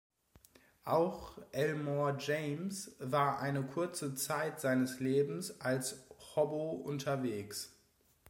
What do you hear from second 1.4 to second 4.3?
Elmore James war eine kurze